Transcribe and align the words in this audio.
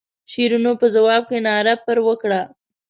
شیرینو 0.31 0.71
په 0.81 0.87
ځواب 0.95 1.21
کې 1.29 1.37
ناره 1.45 1.73
پر 1.85 1.97
وکړه. 2.07 2.41